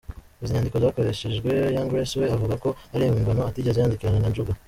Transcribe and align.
Izi 0.41 0.53
nyandiko 0.53 0.77
zakoreshejwe 0.83 1.49
Young 1.73 1.89
Grace 1.91 2.15
we 2.19 2.25
avuga 2.35 2.53
ko 2.63 2.69
ari 2.93 3.03
impimbano 3.05 3.41
atigeze 3.49 3.77
yandikirana 3.79 4.19
na 4.23 4.31
Njuga. 4.31 4.51